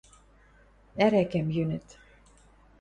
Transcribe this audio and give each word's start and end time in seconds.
Ӓрӓкӓм 1.05 1.47
йӱныт. 1.55 1.87